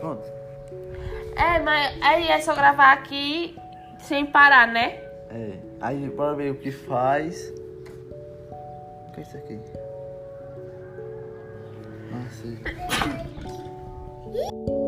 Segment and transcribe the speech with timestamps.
[0.00, 0.24] Pronto.
[1.36, 3.56] É, mas aí é só gravar aqui
[4.00, 5.00] sem parar, né?
[5.30, 5.58] É.
[5.80, 7.52] Aí bora ver o que faz.
[9.08, 9.60] O que é isso aqui?
[12.12, 12.58] Ah, sei.